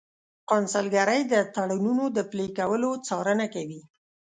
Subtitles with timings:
[0.49, 3.81] قونسلګرۍ د تړونونو د پلي کولو څارنه کوي